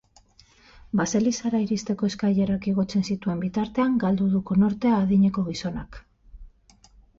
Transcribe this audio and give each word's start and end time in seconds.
Baselizara 1.01 1.59
iristeko 1.65 2.09
eskailerak 2.13 2.65
igotzen 2.71 3.05
zituen 3.11 3.45
bitartean 3.45 4.01
galdu 4.07 4.31
du 4.33 4.43
konortea 4.51 4.97
adineko 5.05 5.47
gizonak. 5.53 6.03